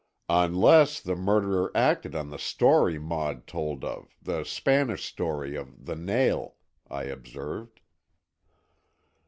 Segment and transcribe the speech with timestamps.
[0.29, 5.95] "Unless the murderer acted on the story Maud told of, the Spanish story of The
[5.95, 6.55] Nail,"
[6.89, 7.81] I observed.